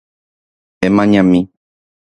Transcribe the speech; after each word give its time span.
Emañami 0.87 1.41